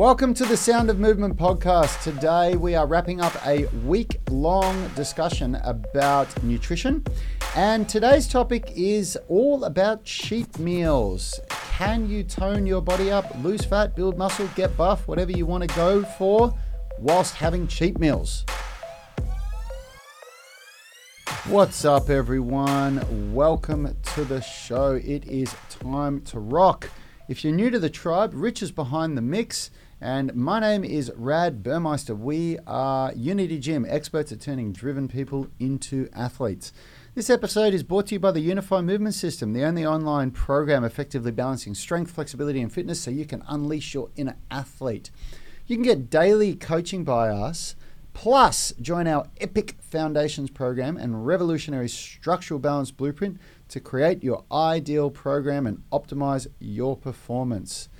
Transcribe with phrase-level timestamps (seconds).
[0.00, 2.02] Welcome to the Sound of Movement podcast.
[2.02, 7.04] Today we are wrapping up a week long discussion about nutrition.
[7.54, 11.38] And today's topic is all about cheat meals.
[11.50, 15.68] Can you tone your body up, lose fat, build muscle, get buff, whatever you want
[15.68, 16.54] to go for,
[16.98, 18.46] whilst having cheat meals?
[21.44, 23.34] What's up, everyone?
[23.34, 24.92] Welcome to the show.
[24.94, 26.88] It is time to rock.
[27.28, 29.70] If you're new to the tribe, Rich is behind the mix.
[30.02, 32.14] And my name is Rad Burmeister.
[32.14, 36.72] We are Unity Gym, experts at turning driven people into athletes.
[37.14, 40.84] This episode is brought to you by the Unify Movement System, the only online program
[40.84, 45.10] effectively balancing strength, flexibility, and fitness so you can unleash your inner athlete.
[45.66, 47.76] You can get daily coaching by us,
[48.14, 53.38] plus join our Epic Foundations program and revolutionary structural balance blueprint
[53.68, 57.90] to create your ideal program and optimize your performance.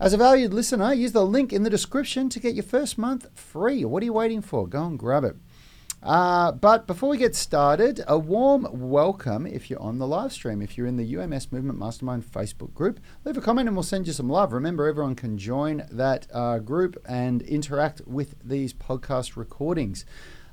[0.00, 3.26] As a valued listener, use the link in the description to get your first month
[3.36, 3.84] free.
[3.84, 4.68] What are you waiting for?
[4.68, 5.34] Go and grab it.
[6.00, 10.62] Uh, but before we get started, a warm welcome if you're on the live stream.
[10.62, 14.06] If you're in the UMS Movement Mastermind Facebook group, leave a comment and we'll send
[14.06, 14.52] you some love.
[14.52, 20.04] Remember, everyone can join that uh, group and interact with these podcast recordings.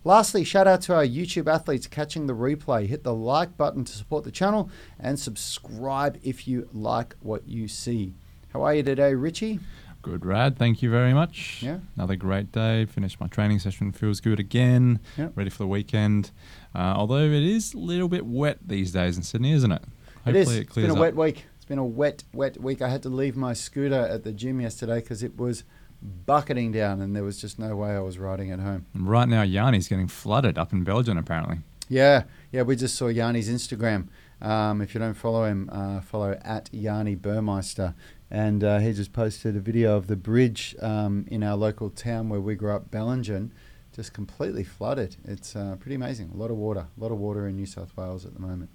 [0.03, 2.87] Lastly, shout out to our YouTube athletes catching the replay.
[2.87, 7.67] Hit the like button to support the channel and subscribe if you like what you
[7.67, 8.15] see.
[8.56, 9.59] How are you today, Richie?
[10.02, 10.58] Good, Rad.
[10.58, 11.59] Thank you very much.
[11.61, 11.80] Yeah.
[11.98, 12.86] Another great day.
[12.86, 13.92] Finished my training session.
[13.92, 15.02] Feels good again.
[15.17, 15.28] Yeah.
[15.36, 16.31] Ready for the weekend.
[16.73, 19.81] Uh, although it is a little bit wet these days in Sydney, isn't it?
[20.26, 20.48] it is.
[20.48, 21.00] Hopefully It's been a up.
[21.00, 21.45] wet week.
[21.58, 22.81] It's been a wet, wet week.
[22.81, 25.66] I had to leave my scooter at the gym yesterday because it was
[26.02, 28.86] bucketing down and there was just no way I was riding it home.
[28.94, 31.58] And right now, Yanni's getting flooded up in Bellingen, apparently.
[31.89, 32.61] Yeah, yeah.
[32.61, 34.08] We just saw Yanni's Instagram.
[34.42, 37.95] Um, if you don't follow him, uh, follow at Yanni Burmeister.
[38.31, 42.29] And uh, he just posted a video of the bridge um, in our local town
[42.29, 43.51] where we grew up, Bellingen,
[43.95, 45.15] just completely flooded.
[45.25, 46.31] It's uh, pretty amazing.
[46.33, 48.71] A lot of water, a lot of water in New South Wales at the moment.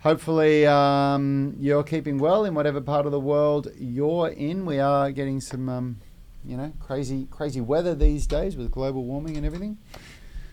[0.00, 4.64] Hopefully, um, you're keeping well in whatever part of the world you're in.
[4.66, 6.00] We are getting some, um,
[6.44, 9.78] you know, crazy, crazy weather these days with global warming and everything.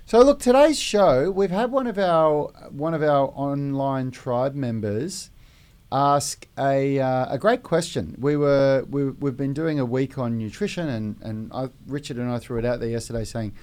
[0.06, 5.32] So look, today's show, we've had one of our one of our online tribe members
[5.92, 8.16] ask a uh, a great question.
[8.20, 12.30] We were we, we've been doing a week on nutrition, and and I, Richard and
[12.30, 13.54] I threw it out there yesterday, saying,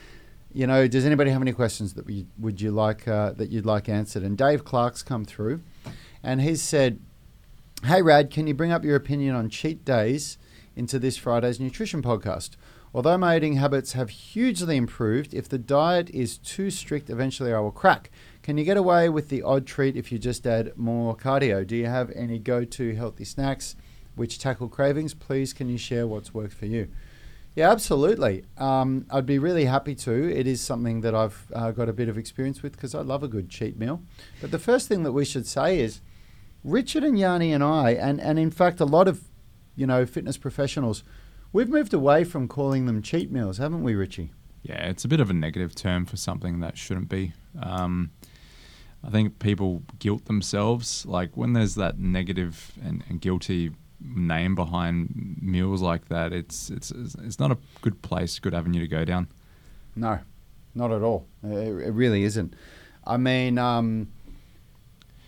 [0.53, 3.67] you know, does anybody have any questions that we, would you like uh, that you'd
[3.67, 4.23] like answered?
[4.23, 5.63] And Dave Clark's come through,
[6.23, 7.01] and he said,
[7.85, 10.39] "Hey Rad, can you bring up your opinion on cheat days
[10.77, 12.51] into this Friday's nutrition podcast?"
[12.95, 17.59] Although my eating habits have hugely improved, if the diet is too strict, eventually I
[17.59, 18.09] will crack.
[18.45, 21.67] Can you get away with the odd treat if you just add more cardio?
[21.67, 23.75] Do you have any go to healthy snacks
[24.17, 25.15] which tackle cravings?
[25.15, 26.89] Please, can you share what's worked for you?
[27.57, 28.45] Yeah, absolutely.
[28.59, 30.31] Um, I'd be really happy to.
[30.31, 33.23] It is something that I've uh, got a bit of experience with because I love
[33.23, 34.03] a good cheat meal.
[34.43, 36.03] But the first thing that we should say is
[36.63, 39.25] Richard and Yanni and I, and, and in fact, a lot of
[39.75, 41.03] you know fitness professionals,
[41.55, 44.33] We've moved away from calling them cheat meals, haven't we, Richie?
[44.65, 47.33] Yeah, it's a bit of a negative term for something that shouldn't be.
[47.63, 48.11] Um,
[49.05, 51.05] I think people guilt themselves.
[51.05, 56.91] Like when there's that negative and, and guilty name behind meals like that, it's it's
[56.91, 59.29] it's not a good place, good avenue to go down.
[59.95, 60.21] No,
[60.75, 61.27] not at all.
[61.43, 62.55] It, it really isn't.
[63.07, 64.09] I mean, um,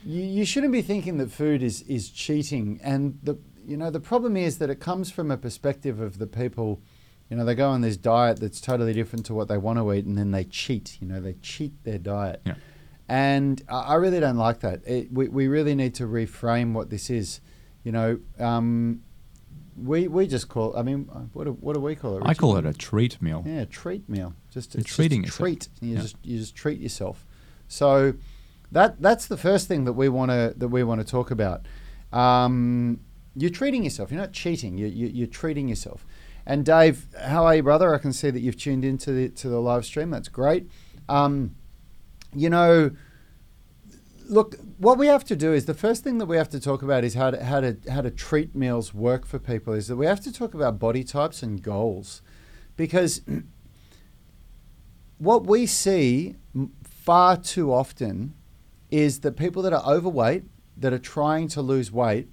[0.05, 2.81] you, you shouldn't be thinking that food is, is cheating.
[2.83, 6.27] And the you know the problem is that it comes from a perspective of the
[6.27, 6.81] people.
[7.29, 9.93] You know, they go on this diet that's totally different to what they want to
[9.93, 10.97] eat, and then they cheat.
[11.01, 12.41] You know, they cheat their diet.
[12.47, 12.55] Yeah.
[13.09, 14.81] And I really don't like that.
[14.87, 17.41] It, we, we really need to reframe what this is.
[17.84, 19.03] You know, um,
[19.81, 20.77] we we just call.
[20.77, 22.22] I mean, what do, what do we call it?
[22.27, 23.45] I call it a treat meal.
[23.47, 24.34] Yeah, treat meal.
[24.50, 25.69] Just just treating a treat.
[25.81, 26.00] You Yeah.
[26.03, 27.25] just you just treat yourself.
[27.69, 28.15] So
[28.72, 31.66] that that's the first thing that we want to that we want to talk about.
[32.12, 33.00] Um,
[33.37, 34.11] you're treating yourself.
[34.11, 34.78] You're not cheating.
[34.78, 36.05] You, you you're treating yourself.
[36.45, 37.95] And Dave, how are you, brother?
[37.95, 40.10] I can see that you've tuned into the to the live stream.
[40.10, 40.69] That's great.
[41.09, 41.54] Um,
[42.36, 42.91] you know,
[44.28, 46.83] look, what we have to do is the first thing that we have to talk
[46.83, 49.72] about is how to how to how to treat meals work for people.
[49.72, 52.22] Is that we have to talk about body types and goals,
[52.77, 53.22] because
[55.18, 56.36] what we see
[56.84, 58.34] far too often
[58.91, 60.44] is that people that are overweight
[60.77, 62.28] that are trying to lose weight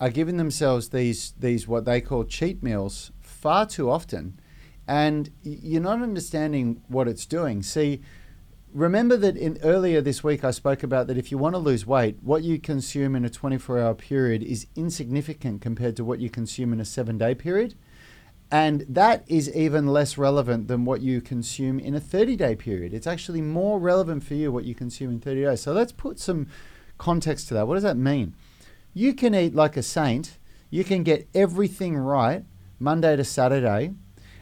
[0.00, 4.38] are giving themselves these these what they call cheat meals far too often
[4.86, 8.00] and you're not understanding what it's doing see
[8.72, 11.86] remember that in earlier this week I spoke about that if you want to lose
[11.86, 16.30] weight what you consume in a 24 hour period is insignificant compared to what you
[16.30, 17.74] consume in a 7 day period
[18.52, 22.92] And that is even less relevant than what you consume in a 30 day period.
[22.92, 25.62] It's actually more relevant for you what you consume in 30 days.
[25.62, 26.48] So let's put some
[26.98, 27.66] context to that.
[27.66, 28.34] What does that mean?
[28.92, 30.36] You can eat like a saint,
[30.68, 32.44] you can get everything right
[32.78, 33.94] Monday to Saturday,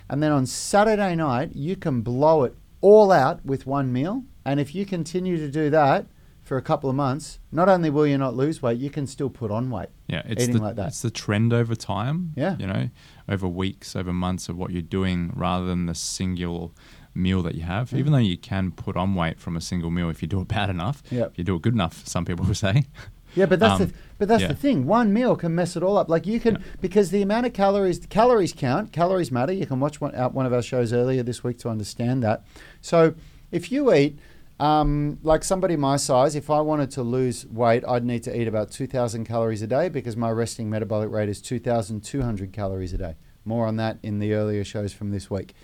[0.08, 4.24] and then on Saturday night, you can blow it all out with one meal.
[4.44, 6.06] And if you continue to do that,
[6.50, 9.30] for a couple of months, not only will you not lose weight, you can still
[9.30, 9.88] put on weight.
[10.08, 10.88] Yeah, it's eating the, like that.
[10.88, 12.32] It's the trend over time.
[12.34, 12.56] Yeah.
[12.58, 12.90] You know,
[13.28, 16.74] over weeks, over months of what you're doing rather than the single
[17.14, 17.90] meal that you have.
[17.90, 17.98] Mm.
[17.98, 20.48] Even though you can put on weight from a single meal if you do it
[20.48, 21.04] bad enough.
[21.10, 22.84] Yeah, If you do it good enough, some people will say.
[23.34, 24.48] Yeah, but that's Um, the but that's yeah.
[24.48, 24.86] the thing.
[24.86, 26.08] One meal can mess it all up.
[26.08, 26.60] Like you can Yeah.
[26.80, 28.92] because the amount of calories calories count.
[28.92, 29.52] Calories matter.
[29.52, 32.44] You can watch one out one of our shows earlier this week to understand that.
[32.80, 33.14] So
[33.50, 34.18] if you eat
[34.58, 38.46] um, like somebody my size, if I wanted to lose weight, I'd need to eat
[38.46, 42.20] about two thousand calories a day because my resting metabolic rate is two thousand two
[42.22, 43.14] hundred calories a day.
[43.44, 45.54] More on that in the earlier shows from this week.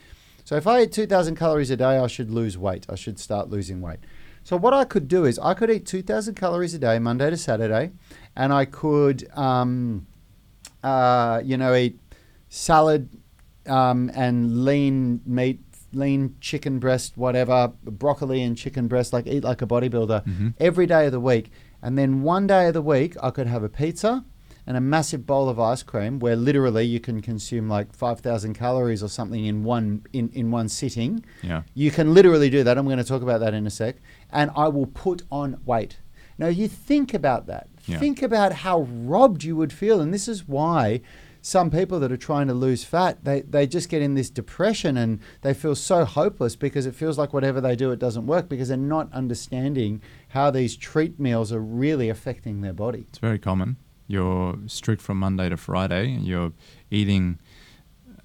[0.45, 2.87] So if I eat 2,000 calories a day, I should lose weight.
[2.89, 3.99] I should start losing weight.
[4.47, 7.37] So what I could do is I could eat 2,000 calories a day, Monday to
[7.37, 7.91] Saturday,
[8.37, 10.07] and I could, um,
[10.85, 11.99] uh, you know, eat
[12.49, 13.09] salad
[13.67, 15.59] um, and lean meat,
[15.93, 20.55] lean chicken breast, whatever, broccoli and chicken breast, like eat like a bodybuilder Mhm.
[20.61, 21.51] every day of the week.
[21.83, 24.25] And then one day of the week, I could have a pizza
[24.67, 29.03] and a massive bowl of ice cream where literally you can consume like 5,000 calories
[29.03, 31.25] or something in one, in, in one sitting.
[31.43, 31.63] Yeah.
[31.75, 32.77] You can literally do that.
[32.77, 33.97] I'm going to talk about that in a sec.
[34.31, 35.99] And I will put on weight.
[36.39, 37.69] Now, you think about that.
[37.87, 37.99] Yeah.
[37.99, 40.01] Think about how robbed you would feel.
[40.01, 41.01] And this is why
[41.41, 44.97] some people that are trying to lose fat, they, they just get in this depression
[44.97, 48.49] and they feel so hopeless because it feels like whatever they do, it doesn't work
[48.49, 53.07] because they're not understanding how these treat meals are really affecting their body.
[53.09, 53.77] It's very common.
[54.07, 56.15] You're strict from Monday to Friday.
[56.15, 56.53] and You're
[56.91, 57.39] eating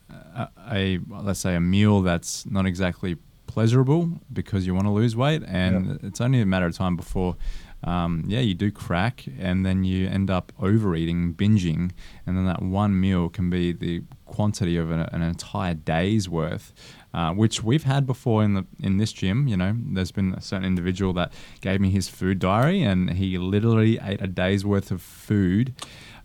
[0.10, 3.18] a, a let's say a meal that's not exactly
[3.48, 7.36] pleasurable because you want to lose weight, and it's only a matter of time before.
[7.84, 11.92] Um, yeah, you do crack, and then you end up overeating, binging,
[12.26, 16.74] and then that one meal can be the quantity of an, an entire day's worth,
[17.14, 19.48] uh, which we've had before in the in this gym.
[19.48, 23.38] You know, there's been a certain individual that gave me his food diary, and he
[23.38, 25.74] literally ate a day's worth of food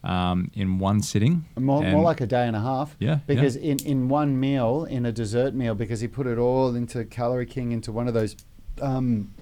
[0.04, 1.44] um, in one sitting.
[1.58, 2.96] More, more like a day and a half.
[2.98, 3.18] Yeah, yeah.
[3.26, 7.04] Because in, in one meal, in a dessert meal, because he put it all into
[7.04, 8.36] Calorie King, into one of those
[8.80, 9.34] um,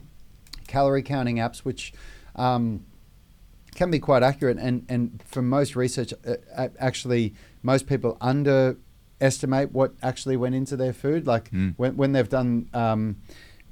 [0.66, 1.92] calorie counting apps, which
[2.36, 2.84] um,
[3.74, 4.56] can be quite accurate.
[4.58, 6.14] And, and from most research,
[6.56, 8.16] uh, actually, most people
[9.24, 11.26] underestimate what actually went into their food.
[11.26, 11.74] Like Mm.
[11.76, 13.16] when, when they've done, um,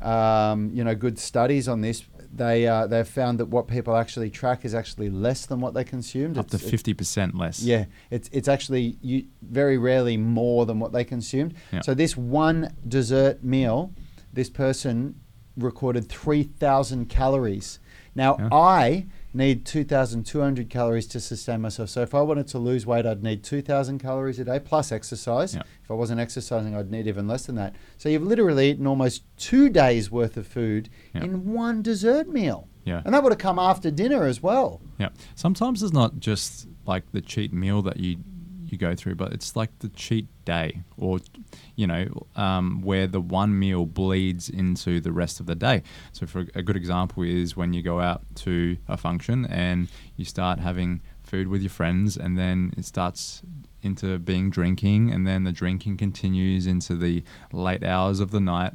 [0.00, 2.04] um, you know, good studies on this,
[2.34, 5.84] they uh, they've found that what people actually track is actually less than what they
[5.84, 6.38] consumed.
[6.38, 7.62] up to It's- it's- fifty percent less.
[7.62, 11.54] yeah, it's it's actually you, very rarely more than what they consumed.
[11.72, 11.80] Yeah.
[11.82, 13.92] So this one dessert meal,
[14.32, 15.16] this person
[15.58, 17.78] recorded three thousand calories.
[18.14, 18.48] Now Yeah.
[18.50, 21.88] I need two thousand two hundred calories to sustain myself.
[21.90, 24.92] So if I wanted to lose weight, I'd need two thousand calories a day plus
[24.92, 25.54] exercise.
[25.54, 25.62] Yeah.
[25.82, 27.74] If I wasn't exercising, I'd need even less than that.
[27.98, 31.24] So you've literally eaten almost two days worth of food Yeah.
[31.24, 32.68] in one dessert meal.
[32.84, 33.02] Yeah.
[33.04, 34.80] And that would have come after dinner as well.
[34.98, 35.10] Yeah.
[35.34, 38.16] Sometimes it's not just like the cheat meal that you
[38.72, 41.20] you go through, but it's like the cheat day, or
[41.76, 45.82] you know, um, where the one meal bleeds into the rest of the day.
[46.12, 50.24] So, for a good example is when you go out to a function and you
[50.24, 53.42] start having food with your friends, and then it starts
[53.82, 58.72] into being drinking, and then the drinking continues into the late hours of the night.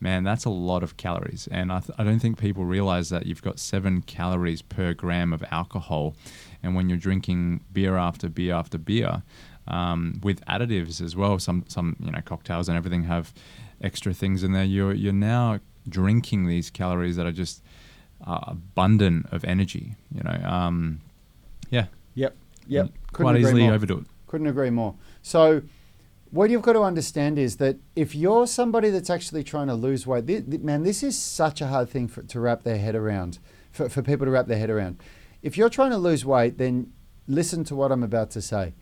[0.00, 1.48] Man, that's a lot of calories.
[1.50, 5.32] And I, th- I don't think people realize that you've got seven calories per gram
[5.32, 6.14] of alcohol.
[6.62, 9.22] And when you're drinking beer after beer after beer,
[9.68, 13.32] um, with additives as well, some, some you know cocktails and everything have
[13.82, 14.64] extra things in there.
[14.64, 17.62] You're, you're now drinking these calories that are just
[18.26, 19.96] uh, abundant of energy.
[20.14, 21.00] You know, um,
[21.70, 22.36] yeah, Yep.
[22.66, 22.90] Yep.
[23.12, 23.74] Couldn't quite easily more.
[23.74, 24.04] overdo it.
[24.26, 24.94] Couldn't agree more.
[25.22, 25.62] So,
[26.30, 30.06] what you've got to understand is that if you're somebody that's actually trying to lose
[30.06, 32.94] weight, thi- thi- man, this is such a hard thing for, to wrap their head
[32.94, 33.38] around,
[33.72, 35.00] for, for people to wrap their head around.
[35.42, 36.92] If you're trying to lose weight, then
[37.26, 38.74] listen to what I'm about to say.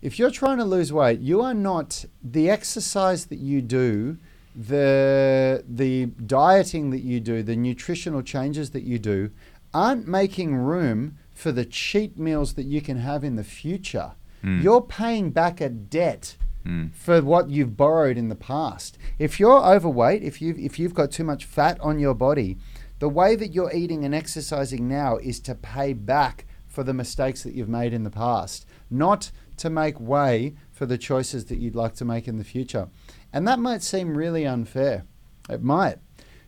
[0.00, 4.18] If you're trying to lose weight, you are not the exercise that you do,
[4.54, 9.30] the the dieting that you do, the nutritional changes that you do,
[9.72, 14.12] aren't making room for the cheat meals that you can have in the future.
[14.44, 14.62] Mm.
[14.62, 16.94] You're paying back a debt Mm.
[16.94, 18.96] for what you've borrowed in the past.
[19.18, 22.56] If you're overweight, if you've if you've got too much fat on your body,
[23.00, 27.42] the way that you're eating and exercising now is to pay back for the mistakes
[27.42, 31.76] that you've made in the past, not to make way for the choices that you'd
[31.76, 32.88] like to make in the future.
[33.32, 35.04] And that might seem really unfair.
[35.48, 35.98] It might.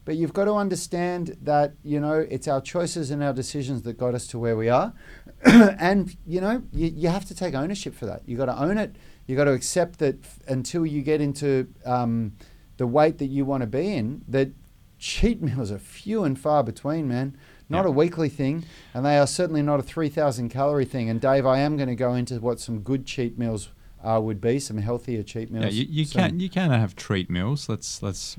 [0.07, 3.99] But you've got to understand that, you know, it's our choices and our decisions that
[3.99, 4.95] got us to where we are.
[5.45, 8.23] and, you know, you, you have to take ownership for that.
[8.25, 8.95] You've got to own it.
[9.27, 12.33] You've got to accept that f- until you get into um,
[12.77, 14.51] the weight that you want to be in, that
[14.99, 17.37] cheat meals are few and far between, man.
[17.69, 18.65] Not a weekly thing,
[18.95, 21.11] and they are certainly not a 3,000 calorie thing.
[21.11, 23.71] And Dave, I am going to go into what some good cheat meals
[24.05, 25.65] uh, would be, some healthier cheat meals.
[25.65, 27.69] Yeah, you, you can you can have treat meals.
[27.69, 28.37] Let's let's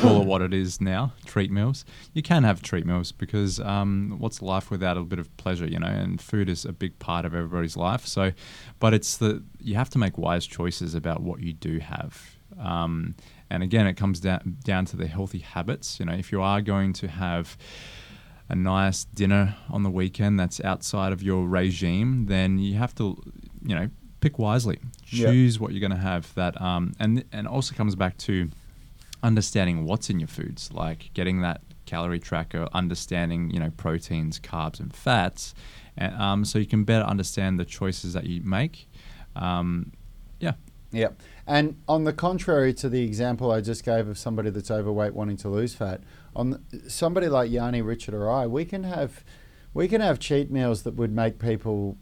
[0.00, 1.12] call it what it is now.
[1.26, 1.84] Treat meals.
[2.12, 5.78] You can have treat meals because um, what's life without a bit of pleasure, you
[5.78, 5.86] know?
[5.86, 8.06] And food is a big part of everybody's life.
[8.06, 8.32] So,
[8.78, 12.36] but it's the you have to make wise choices about what you do have.
[12.58, 13.14] Um,
[13.50, 15.98] and again, it comes down down to the healthy habits.
[16.00, 17.56] You know, if you are going to have
[18.48, 23.22] a nice dinner on the weekend that's outside of your regime, then you have to,
[23.64, 23.88] you know,
[24.20, 24.78] pick wisely.
[25.06, 25.26] Yeah.
[25.26, 26.32] Choose what you're going to have.
[26.34, 28.50] That um, and and also comes back to
[29.22, 34.80] understanding what's in your foods, like getting that calorie tracker, understanding you know proteins, carbs,
[34.80, 35.54] and fats,
[35.96, 38.88] and um, so you can better understand the choices that you make.
[39.36, 39.92] Um,
[40.40, 40.54] yeah,
[40.92, 41.10] Yeah.
[41.46, 45.36] And on the contrary to the example I just gave of somebody that's overweight wanting
[45.38, 46.02] to lose fat,
[46.36, 49.24] on the, somebody like Yanni, Richard, or I, we can have
[49.74, 51.96] we can have cheat meals that would make people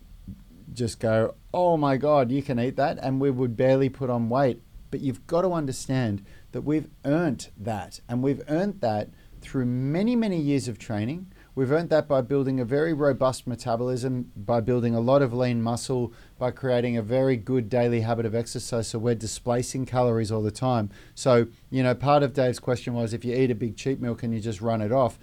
[0.72, 4.28] just go, "Oh my god, you can eat that," and we would barely put on
[4.28, 4.60] weight.
[4.90, 10.14] But you've got to understand that we've earned that, and we've earned that through many,
[10.14, 11.32] many years of training.
[11.54, 15.62] We've earned that by building a very robust metabolism, by building a lot of lean
[15.62, 18.88] muscle, by creating a very good daily habit of exercise.
[18.88, 20.90] So we're displacing calories all the time.
[21.14, 24.14] So, you know, part of Dave's question was if you eat a big cheat meal,
[24.14, 25.18] can you just run it off?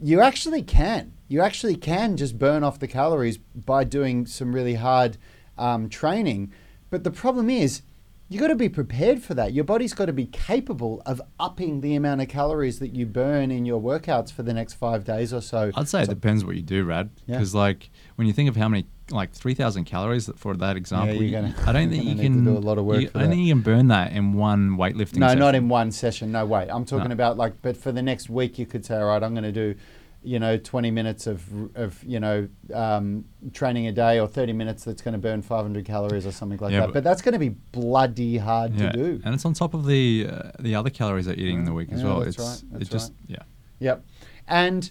[0.00, 1.12] You actually can.
[1.28, 5.16] You actually can just burn off the calories by doing some really hard
[5.58, 6.52] um, training.
[6.90, 7.82] But the problem is,
[8.28, 9.52] you got to be prepared for that.
[9.52, 13.50] Your body's got to be capable of upping the amount of calories that you burn
[13.50, 15.70] in your workouts for the next five days or so.
[15.74, 17.10] I'd say it depends what you do, Rad.
[17.26, 17.36] Yeah.
[17.36, 21.16] Because like when you think of how many like three thousand calories for that example,
[21.22, 23.02] you're gonna- I don't think you gonna need to can do a lot of work
[23.02, 25.18] You, I don't think you can burn that in one weightlifting.
[25.18, 25.20] Session.
[25.20, 25.38] No, session.
[25.40, 26.32] not in one session.
[26.32, 26.66] No way.
[26.70, 27.12] I'm talking No.
[27.12, 29.52] about like, but for the next week, you could say, all right, I'm going to
[29.52, 29.74] do,
[30.24, 31.42] you know, 20 minutes of,
[31.76, 35.84] of you know, um, training a day or 30 minutes that's going to burn 500
[35.84, 36.86] calories or something like Yeah, that.
[36.86, 39.20] but- But, that's going to be bloody hard Yeah, to do.
[39.24, 41.72] and it's on top of the uh, the other calories that you're eating in the
[41.74, 42.20] week as Yeah, well.
[42.20, 43.38] that's it's right, it that's just yeah.
[43.80, 44.04] Yep.
[44.48, 44.90] And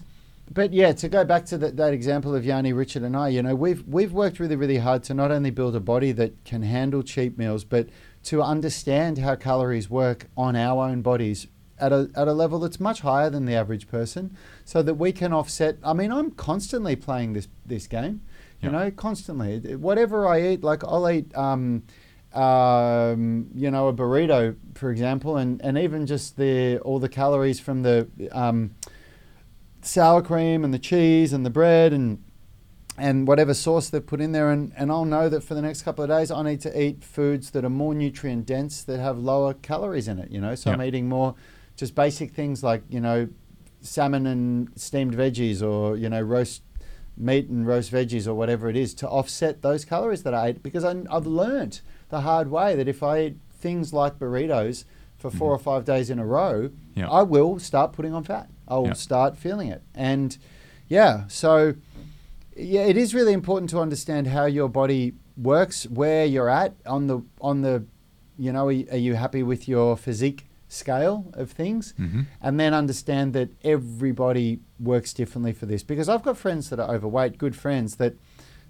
[0.52, 3.42] but yeah, to go back to that, that example of Yanni, Richard, and I, you
[3.42, 6.62] know, we've we've worked really, really hard to not only build a body that can
[6.62, 7.88] handle cheap meals, but
[8.24, 11.46] to understand how calories work on our own bodies
[11.78, 15.12] at a at a level that's much higher than the average person, so that we
[15.12, 15.76] can offset.
[15.82, 18.20] I mean, I'm constantly playing this this game,
[18.60, 18.78] you Yeah.
[18.84, 19.58] know, constantly.
[19.76, 21.34] Whatever I eat, like I'll eat.
[21.36, 21.82] Um,
[22.34, 27.60] um, you know, a burrito, for example, and, and even just the all the calories
[27.60, 28.74] from the um,
[29.82, 32.22] sour cream and the cheese and the bread and
[32.96, 35.82] and whatever sauce they've put in there and, and I'll know that for the next
[35.82, 39.18] couple of days I need to eat foods that are more nutrient dense that have
[39.18, 40.54] lower calories in it, you know.
[40.54, 41.34] So I'm eating more
[41.76, 43.28] just basic things like, you know,
[43.80, 46.62] salmon and steamed veggies or, you know, roast
[47.16, 50.62] meat and roast veggies or whatever it is to offset those calories that I ate
[50.62, 54.84] because I, I've learned the hard way that if I eat things like burritos
[55.16, 55.54] for 4 mm-hmm.
[55.54, 56.70] or five days in a row.
[57.10, 58.48] I will start putting on fat.
[58.68, 59.82] I will start feeling it.
[59.94, 60.36] And
[60.86, 61.74] yeah, so
[62.54, 67.06] yeah, it is really important to understand how your body works, where you're at on
[67.06, 67.84] the on the,
[68.38, 73.32] you know, are you happy with your physique scale of things, hmm and then understand
[73.32, 75.82] that everybody works differently for this.
[75.82, 78.14] Because I've got friends that are overweight, good friends that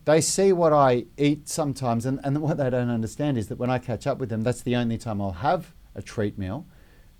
[0.05, 3.71] they see what I eat sometimes, and, and what they don't understand is that when
[3.71, 6.67] I catch up with them, that's the only time I'll have a treat meal.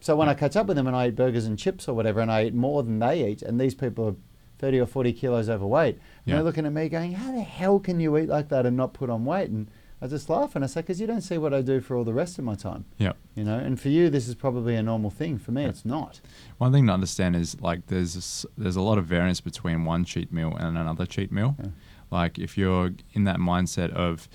[0.01, 2.21] So when I catch up with them and I eat burgers and chips or whatever,
[2.21, 4.17] and I eat more than they eat, and these people are
[4.59, 6.35] 30 or 40 kilos overweight, and Yeah.
[6.37, 8.93] they're looking at me going, How the hell can you eat like that and not
[8.93, 9.49] put on weight?
[9.51, 9.69] And
[10.03, 12.05] I just laugh and I say, Because you don't see what I do for all
[12.05, 12.85] the rest of my time.
[12.99, 13.13] Yeah.
[13.35, 15.39] You know, and for you, this is probably a normal thing.
[15.39, 16.21] For me, it's not.
[16.59, 20.33] One thing to understand is like there's there's a lot of variance between one cheat
[20.33, 21.57] meal and another cheat meal.
[21.59, 21.71] Yeah.
[22.11, 24.29] Like if you're in that mindset of,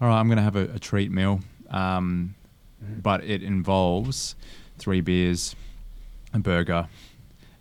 [0.00, 2.34] all right, I'm going to have a, a treat meal, um,
[2.80, 4.34] but it involves
[4.78, 5.54] three beers,
[6.32, 6.88] a burger,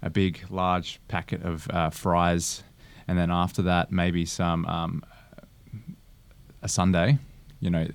[0.02, 2.64] a big large packet of uh, fries,
[3.08, 5.04] and then after that maybe some um,
[6.64, 7.18] a sundae.
[7.60, 7.88] You know,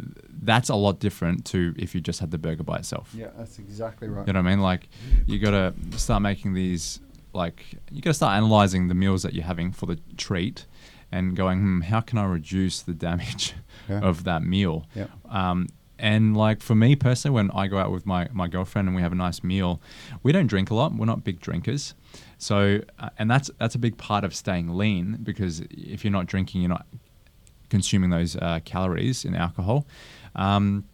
[0.43, 3.13] that's a lot different to if you just had the burger by itself.
[3.15, 4.27] Yeah, that's exactly right.
[4.27, 4.61] You know what I mean?
[4.63, 4.89] Like,
[5.27, 7.01] you got to start making these.
[7.35, 10.65] Like, you got to start analyzing the meals that you're having for the treat,
[11.13, 13.55] and going, hmm, how can I reduce the damage
[13.91, 14.01] Yeah.
[14.11, 14.87] of that meal?
[14.95, 15.11] Yep.
[15.29, 15.67] Um,
[16.01, 19.03] and like for me personally, when I go out with my, my girlfriend and we
[19.03, 19.83] have a nice meal,
[20.23, 20.95] we don't drink a lot.
[20.95, 21.95] We're not big drinkers.
[22.39, 26.27] So, uh, and that's that's a big part of staying lean because if you're not
[26.27, 26.87] drinking, you're not
[27.69, 29.87] consuming those uh, calories in alcohol.
[30.35, 30.85] Um,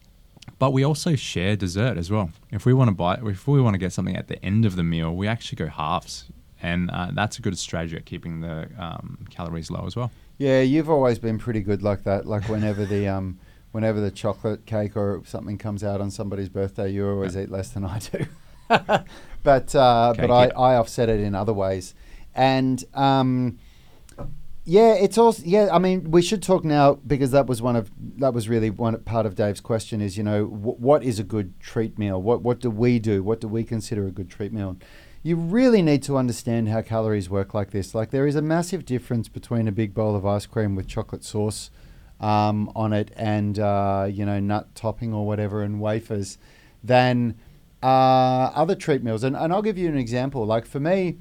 [0.59, 2.31] but we also share dessert as well.
[2.51, 4.77] If we want to buy, if we want to get something at the end of
[4.77, 6.27] the meal, we actually go halves,
[6.63, 10.11] and uh, that's a good strategy at keeping the um, calories low as well.
[10.39, 12.27] Yeah, you've always been pretty good like that.
[12.27, 13.39] Like whenever the um,
[13.73, 17.71] whenever the chocolate cake or something comes out on somebody's birthday, you always eat less
[17.71, 18.27] than I do.
[19.43, 20.47] but uh, Cake but I.
[20.49, 21.95] I offset it in other ways,
[22.35, 23.59] and um,
[24.65, 25.69] yeah, it's also yeah.
[25.71, 28.99] I mean, we should talk now because that was one of that was really one
[29.01, 32.21] part of Dave's question is you know wh- what is a good treat meal?
[32.21, 33.23] What what do we do?
[33.23, 34.77] What do we consider a good treat meal?
[35.23, 37.95] You really need to understand how calories work like this.
[37.95, 41.25] Like there is a massive difference between a big bowl of ice cream with chocolate
[41.25, 41.71] sauce
[42.21, 46.39] um, on it and uh, you know nut topping or whatever and wafers
[46.83, 47.35] than
[47.83, 49.25] uh, other treat meals.
[49.25, 50.47] And, and I'll give you an example.
[50.47, 51.19] Like for me,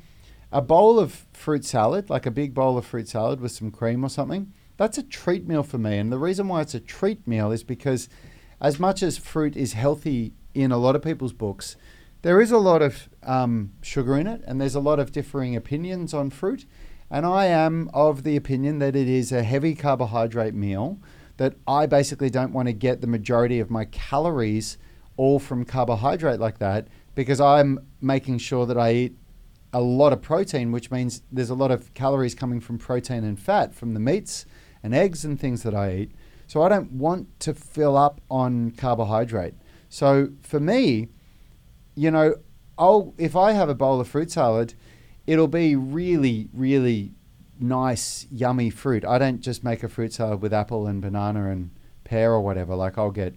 [0.53, 4.05] a bowl of fruit salad, like a big bowl of fruit salad with some cream
[4.05, 5.97] or something, that's a treat meal for me.
[5.97, 8.07] And the reason why it's a treat meal is because,
[8.61, 11.75] as much as fruit is healthy in a lot of people's books,
[12.21, 15.55] there is a lot of um, sugar in it, and there's a lot of differing
[15.55, 16.65] opinions on fruit.
[17.09, 20.99] And I am of the opinion that it is a heavy carbohydrate meal,
[21.37, 24.77] that I basically don't want to get the majority of my calories
[25.17, 29.17] all from carbohydrate like that because I'm making sure that I eat
[29.73, 33.39] a lot of protein, which means there's a lot of calories coming from protein and
[33.39, 34.45] fat from the meats
[34.83, 36.11] and eggs and things that I eat.
[36.47, 39.55] So I don't want to fill up on carbohydrate.
[39.89, 41.09] So for me,
[41.95, 42.35] you know,
[42.77, 44.73] I'll if I have a bowl of fruit salad,
[45.25, 47.13] it'll be really, really
[47.59, 49.05] nice, yummy fruit.
[49.05, 51.71] I don't just make a fruit salad with apple and banana and
[52.03, 52.75] pear or whatever.
[52.75, 53.35] Like I'll get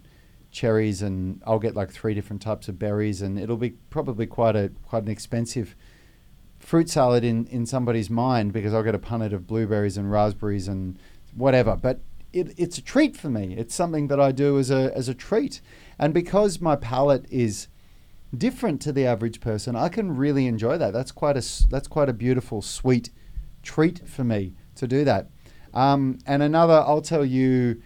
[0.50, 4.56] cherries and I'll get like three different types of berries and it'll be probably quite
[4.56, 5.76] a quite an expensive
[6.66, 10.66] fruit salad in, in somebody's mind because I'll get a punnet of blueberries and raspberries
[10.66, 10.98] and
[11.32, 11.76] whatever.
[11.76, 12.00] But
[12.32, 13.54] it, it's a treat for me.
[13.56, 15.60] It's something that I do as a as a treat.
[15.96, 17.68] And because my palate is
[18.36, 20.92] different to the average person, I can really enjoy that.
[20.92, 23.10] That's quite a that's quite a beautiful, sweet
[23.62, 25.30] treat for me to do that.
[25.72, 27.80] Um, and another, I'll tell you,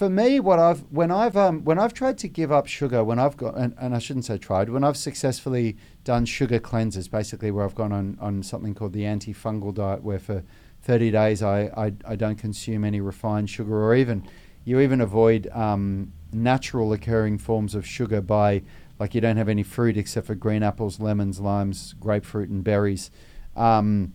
[0.00, 3.18] for me, what I've when I've um, when I've tried to give up sugar, when
[3.18, 7.50] I've got and, and I shouldn't say tried, when I've successfully done sugar cleanses, basically
[7.50, 10.42] where I've gone on on something called the antifungal diet, where for
[10.84, 14.26] 30 days I, I, I don't consume any refined sugar or even
[14.64, 18.62] you even avoid um, natural occurring forms of sugar by
[18.98, 23.10] like you don't have any fruit except for green apples, lemons, limes, grapefruit, and berries.
[23.54, 24.14] Um,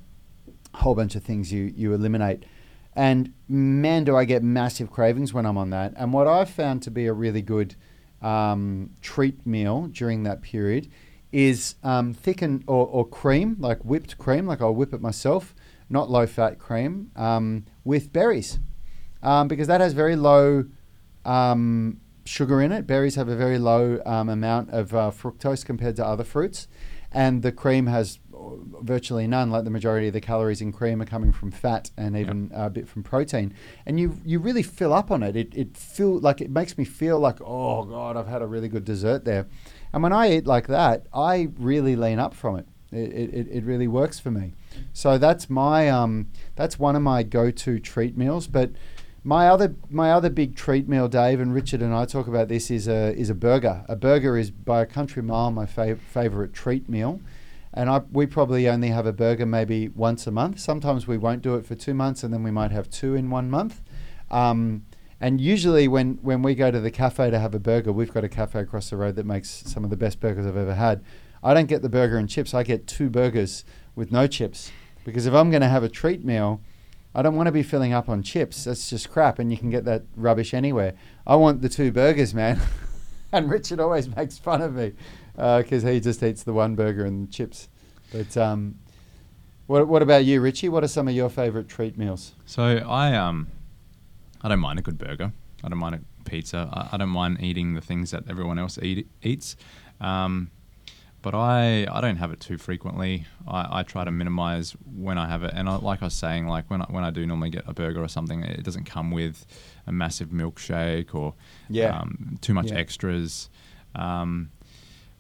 [0.74, 2.44] a whole bunch of things you you eliminate.
[2.96, 5.94] And man, do I get massive cravings when I'm on that.
[5.98, 7.76] And what I've found to be a really good
[8.22, 10.90] um, treat meal during that period
[11.32, 15.54] is um, thickened or, or cream, like whipped cream, like I'll whip it myself,
[15.90, 18.60] not low fat cream, um, with berries.
[19.22, 20.66] Um, because that has very low
[21.26, 22.88] um, sugar in it.
[22.88, 26.68] Berries have a very low um, amount of uh, fructose compared to other fruits.
[27.12, 28.20] And the cream has
[28.82, 29.50] virtually none.
[29.52, 32.70] Like the majority of the calories in cream are coming from fat and even a
[32.70, 33.54] bit from protein.
[33.86, 35.36] And you you really fill up on it.
[35.36, 38.68] It it feel like it makes me feel like oh god, I've had a really
[38.68, 39.48] good dessert there.
[39.94, 42.68] And when I eat like that, I really lean up from it.
[42.92, 44.54] It it, it really works for me.
[44.94, 48.48] So that's my um that's one of my go-to treat meals.
[48.48, 48.72] But
[49.26, 52.70] my other my other big treat meal, Dave and Richard and I talk about this
[52.70, 53.84] is a is a burger.
[53.90, 57.20] A burger is by a country mile my fav- favorite treat meal,
[57.76, 60.60] and I we probably only have a burger maybe once a month.
[60.60, 63.30] Sometimes we won't do it for two months, and then we might have two in
[63.30, 63.82] one month.
[64.32, 64.86] Um,
[65.20, 68.24] and usually when when we go to the cafe to have a burger, we've got
[68.24, 71.04] a cafe across the road that makes some of the best burgers I've ever had.
[71.44, 72.54] I don't get the burger and chips.
[72.54, 74.72] I get two burgers with no chips
[75.04, 76.62] because if I'm going to have a treat meal.
[77.18, 78.66] I don't want to be filling up on chips.
[78.66, 80.96] That's just crap, and you can get that rubbish anywhere.
[81.26, 82.60] I want the two burgers, man.
[83.32, 84.92] and Richard always makes fun of me
[85.36, 87.70] because he just eats the one burger and the chips.
[88.12, 88.76] But um,
[89.68, 90.70] what what about you, Richie?
[90.70, 92.34] What are some of your favourite treat meals?
[92.46, 93.48] So I um,
[94.42, 95.34] I don't mind a good burger.
[95.64, 96.70] I don't mind a pizza.
[96.72, 99.56] I, I don't mind eating the things that everyone else eat, eats.
[100.00, 100.52] Um,
[101.24, 103.26] but I, I don't have it too frequently.
[103.48, 105.54] I, I try to minimize when I have it.
[105.56, 107.74] And I, like I was saying, like when I, when I do normally get a
[107.74, 109.48] burger or something, it doesn't come with
[109.88, 111.34] a massive milkshake or
[111.68, 111.98] Yeah.
[112.00, 112.78] um, too much Yeah.
[112.78, 113.50] extras.
[113.96, 114.52] Um,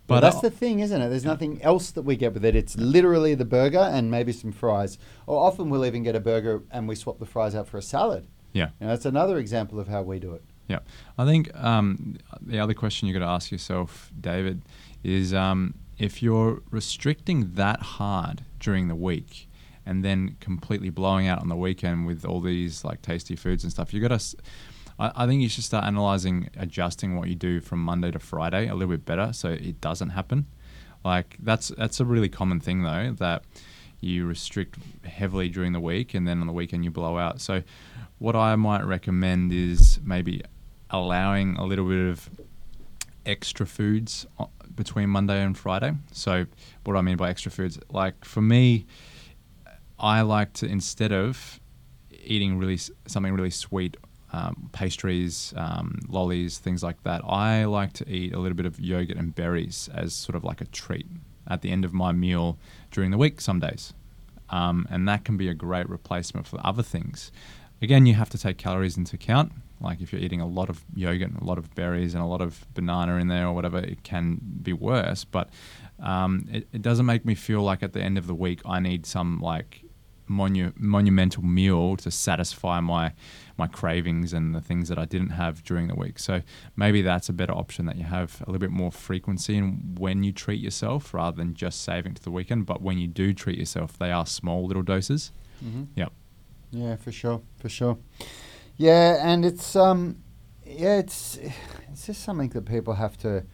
[0.07, 1.09] But But that's the thing, isn't it?
[1.09, 2.55] There's nothing else that we get with it.
[2.55, 4.99] It's literally the burger and maybe some fries.
[5.25, 7.81] Or often we'll even get a burger and we swap the fries out for a
[7.81, 8.27] salad.
[8.53, 8.69] Yeah.
[8.79, 10.43] You know, that's another example of how we do it.
[10.67, 10.79] Yeah,
[11.17, 14.63] I think um, the other question you got to ask yourself, David,
[15.03, 19.47] is um, if you're restricting that hard during the week
[19.85, 23.71] and then completely blowing out on the weekend with all these like tasty foods and
[23.71, 24.37] stuff, you've got to.
[24.99, 28.67] I, I think you should start analyzing, adjusting what you do from Monday to Friday
[28.67, 30.47] a little bit better, so it doesn't happen.
[31.03, 33.43] Like that's that's a really common thing though that
[34.01, 37.41] you restrict heavily during the week and then on the weekend you blow out.
[37.41, 37.63] So
[38.17, 40.41] what I might recommend is maybe
[40.89, 42.29] allowing a little bit of
[43.25, 45.93] extra foods uh, between Monday and Friday.
[46.11, 46.45] So
[46.83, 47.79] what I mean by extra foods?
[47.89, 48.85] Like for me,
[49.99, 51.59] I like to instead of
[52.11, 53.97] eating really something really sweet,
[54.33, 57.21] um, pastries, um, lollies, things like that.
[57.25, 60.61] I like to eat a little bit of yogurt and berries as sort of like
[60.61, 61.07] a treat
[61.47, 62.57] at the end of my meal
[62.91, 63.39] during the week.
[63.39, 63.93] Some days,
[64.49, 67.31] um, and that can be a great replacement for other things.
[67.81, 69.51] Again, you have to take calories into account.
[69.81, 72.41] Like if you're eating a lot of yogurt a lot of berries and a lot
[72.41, 75.23] of banana in there or whatever, it can be worse.
[75.23, 75.49] But
[76.01, 78.79] um, it, it doesn't make me feel like at the end of the week I
[78.79, 79.84] need some like
[80.29, 83.13] monu- monumental meal to satisfy my
[83.57, 86.19] my cravings and the things that I didn't have during the week.
[86.19, 86.41] So
[86.75, 90.23] maybe that's a better option that you have a little bit more frequency in when
[90.23, 92.65] you treat yourself rather than just saving to the weekend.
[92.65, 95.31] But when you do treat yourself, they are small little doses.
[95.63, 95.83] Mm-hmm.
[95.95, 96.11] Yep.
[96.71, 97.97] Yeah, for sure, for sure.
[98.75, 100.17] Yeah, and it's um,
[100.65, 101.37] yeah, it's
[101.91, 103.45] it's just something that people have to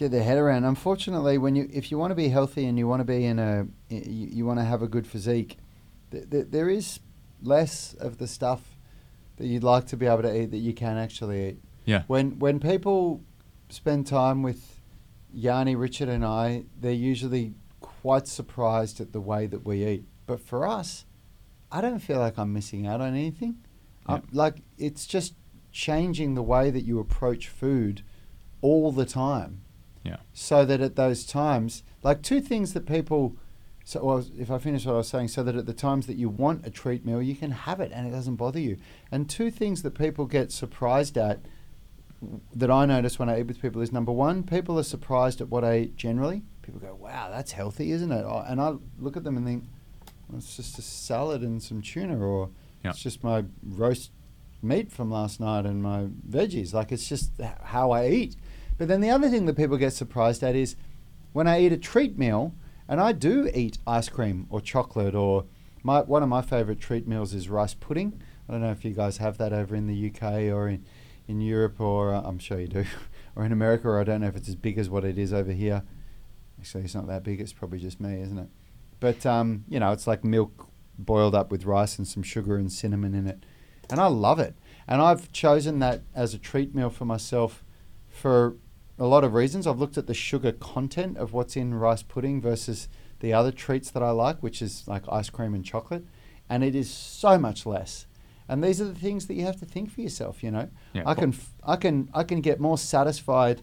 [0.00, 0.64] get their head around.
[0.64, 3.38] Unfortunately, when you if you want to be healthy and you want to be in
[3.38, 5.58] a you, you want to have a good physique,
[6.10, 7.00] th- th- there is
[7.42, 8.62] less of the stuff
[9.36, 11.58] that you'd like to be able to eat that you can actually eat.
[11.84, 12.02] Yeah.
[12.06, 13.22] When when people
[13.68, 14.80] spend time with
[15.32, 20.04] Yanni, Richard, and I, they're usually quite surprised at the way that we eat.
[20.26, 21.04] But for us,
[21.70, 23.58] I don't feel like I'm missing out on anything.
[24.06, 25.34] I'm- like it's just
[25.72, 28.02] changing the way that you approach food
[28.62, 29.60] all the time.
[30.04, 30.16] Yeah.
[30.32, 33.36] So that at those times, like two things that people.
[33.84, 36.16] So well, if I finish what I was saying, so that at the times that
[36.16, 38.76] you want a treat meal, you can have it and it doesn't bother you.
[39.10, 41.40] And two things that people get surprised at
[42.54, 45.48] that I notice when I eat with people is number one, people are surprised at
[45.48, 46.42] what I eat generally.
[46.62, 49.64] People go, "Wow, that's healthy, isn't it?" And I look at them and think,
[50.28, 52.50] well, "It's just a salad and some tuna, or
[52.84, 52.90] Yeah.
[52.90, 54.10] it's just my roast
[54.62, 56.74] meat from last night and my veggies.
[56.74, 57.32] Like it's just
[57.62, 58.36] how I eat."
[58.80, 60.74] But then the other thing that people get surprised at is
[61.34, 62.54] when I eat a treat meal,
[62.88, 65.44] and I do eat ice cream or chocolate, or
[65.82, 68.22] my one of my favorite treat meals is rice pudding.
[68.48, 70.86] I don't know if you guys have that over in the UK or in
[71.28, 72.86] in Europe, or uh, I'm sure you do,
[73.36, 75.34] or in America, or I don't know if it's as big as what it is
[75.34, 75.82] over here.
[76.58, 77.38] Actually, it's not that big.
[77.38, 78.48] It's probably just me, isn't it?
[78.98, 82.72] But um, you know, it's like milk boiled up with rice and some sugar and
[82.72, 83.44] cinnamon in it,
[83.90, 84.56] and I love it.
[84.88, 87.62] And I've chosen that as a treat meal for myself
[88.08, 88.56] for
[89.00, 89.66] a lot of reasons.
[89.66, 92.88] I've looked at the sugar content of what's in rice pudding versus
[93.20, 96.04] the other treats that I like, which is like ice cream and chocolate,
[96.48, 98.06] and it is so much less.
[98.48, 100.42] And these are the things that you have to think for yourself.
[100.42, 101.02] You know, Yeah.
[101.06, 103.62] I can f- I can I can get more satisfied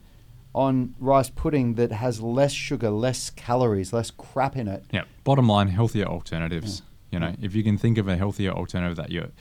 [0.56, 4.86] on rice pudding that has less sugar, less calories, less crap in it.
[4.92, 5.04] Yeah.
[5.24, 6.82] Bottom line, healthier alternatives.
[7.12, 7.36] You know, Yeah.
[7.46, 9.32] if you can think of a healthier alternative that you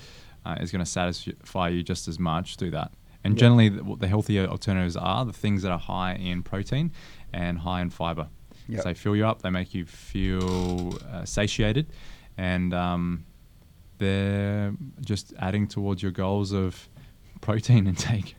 [0.44, 2.92] uh, is going to satisfy you just as much, do that.
[3.26, 3.40] And Yeah.
[3.40, 6.92] generally, the, what the healthier alternatives are the things that are high in protein
[7.32, 8.28] and high in fiber.
[8.68, 8.78] Yep.
[8.82, 11.86] So they fill you up, they make you feel uh, satiated,
[12.38, 13.24] and um,
[13.98, 16.88] they're just adding towards your goals of
[17.40, 18.36] protein intake.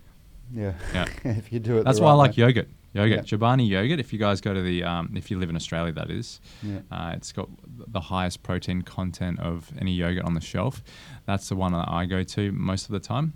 [0.53, 1.05] Yeah, Yeah.
[1.25, 1.83] if you do it.
[1.83, 2.43] That's why I like way.
[2.45, 2.69] yogurt.
[2.93, 3.37] Yogurt, Yeah.
[3.37, 3.99] Chobani yogurt.
[3.99, 6.79] If you guys go to the, um, if you live in Australia, that is, Yeah.
[6.91, 10.81] uh, it's got the highest protein content of any yogurt on the shelf.
[11.25, 13.33] That's the one that I go to most of the time.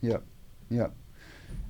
[0.00, 0.22] Yep,
[0.70, 0.94] yep.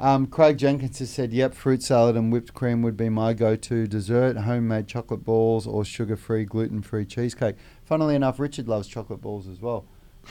[0.01, 3.87] Um, Craig Jenkins has said, "Yep, fruit salad and whipped cream would be my go-to
[3.89, 4.37] dessert.
[4.37, 9.87] Homemade chocolate balls or sugar-free, gluten-free cheesecake." Funnily enough, Richard loves chocolate balls as well.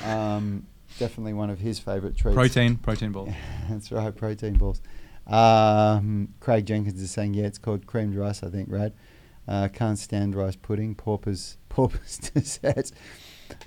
[0.06, 0.68] Um,
[1.00, 2.36] definitely one of his favourite treats.
[2.36, 3.30] Protein, protein balls.
[3.70, 4.82] That's right, protein balls.
[5.26, 8.94] Um, Craig Jenkins is saying, "Yeah, it's called creamed rice." I think, Rad.
[9.48, 10.96] Uh, can't stand rice pudding.
[10.96, 12.92] Paupers, paupers dessert.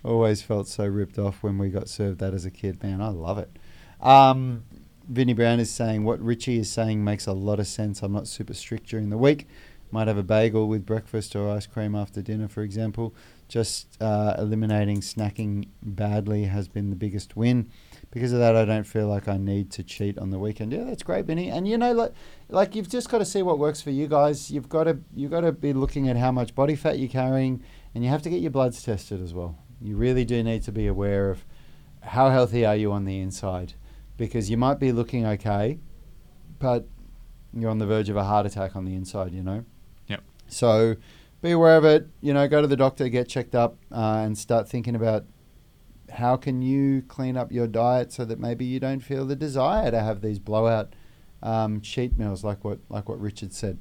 [0.03, 2.83] Always felt so ripped off when we got served that as a kid.
[2.83, 3.51] Man, I love it.
[4.01, 4.65] Um,
[5.11, 8.01] Vinny Brown is saying what Richie is saying makes a lot of sense.
[8.01, 9.49] I'm not super strict during the week.
[9.91, 13.13] Might have a bagel with breakfast or ice cream after dinner, for example.
[13.49, 17.69] Just uh, eliminating snacking badly has been the biggest win.
[18.13, 20.73] because of that, I don't feel like I need to cheat on the weekend.
[20.73, 21.51] Yeah, that's great, Benny.
[21.51, 22.13] And you know, like,
[22.49, 24.49] like you've just got to see what works for you guys.
[24.49, 27.65] You've got to you've got to be looking at how much body fat you're carrying,
[27.97, 29.59] and you have to get your bloods tested as well.
[29.83, 31.45] You really do need to be aware of
[32.01, 33.75] how healthy are you on the inside,
[34.21, 35.79] because you might be looking okay,
[36.59, 36.87] but
[37.55, 39.33] you're on the verge of a heart attack on the inside.
[39.33, 39.65] You know.
[40.09, 40.21] Yep.
[40.47, 40.97] So
[41.41, 42.07] be aware of it.
[42.21, 45.25] You know, go to the doctor, get checked up, uh, and start thinking about
[46.13, 49.91] how can you clean up your diet so that maybe you don't feel the desire
[49.91, 50.93] to have these blowout
[51.43, 53.79] um, cheat meals like what like what Richard said.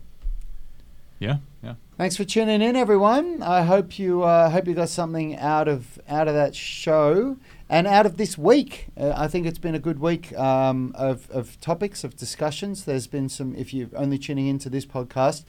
[1.20, 1.76] Yeah, yeah.
[1.98, 3.44] Thanks for tuning in, everyone.
[3.44, 7.36] I hope you uh, hope you got something out of out of that show
[7.70, 8.88] and out of this week.
[8.98, 12.86] Uh, I think it's been a good week um, of of topics of discussions.
[12.86, 13.54] There's been some.
[13.56, 15.44] If you're only tuning into this podcast,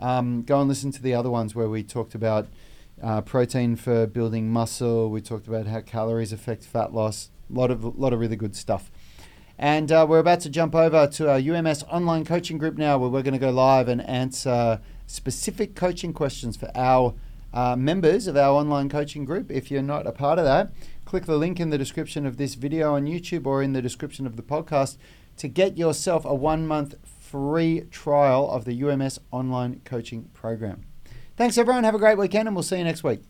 [0.00, 2.48] um, go and listen to the other ones where we talked about
[3.02, 5.10] uh, protein for building muscle.
[5.10, 7.28] We talked about how calories affect fat loss.
[7.54, 8.90] A lot of lot of really good stuff.
[9.58, 13.10] And uh, we're about to jump over to our UMS online coaching group now, where
[13.10, 17.14] we're going to go live and answer specific coaching questions for our
[17.52, 19.50] uh, members of our online coaching group.
[19.50, 20.72] If you're not a part of that,
[21.04, 24.26] click the link in the description of this video on YouTube or in the description
[24.26, 24.96] of the podcast
[25.38, 30.84] to get yourself a one month free trial of the UMS online coaching program.
[31.36, 31.84] Thanks, everyone.
[31.84, 33.22] Have a great weekend, and we'll see you next week.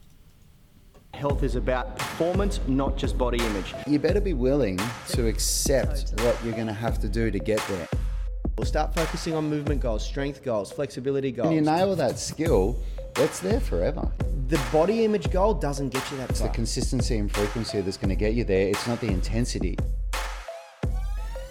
[1.15, 3.75] Health is about performance, not just body image.
[3.87, 7.63] You better be willing to accept what you're going to have to do to get
[7.69, 7.89] there.
[8.61, 11.47] We'll start focusing on movement goals, strength goals, flexibility goals.
[11.47, 12.77] When you nail that skill,
[13.15, 14.07] that's there forever.
[14.49, 18.11] the body image goal doesn't get you that It's the consistency and frequency that's going
[18.11, 18.69] to get you there.
[18.69, 19.79] It's not the intensity.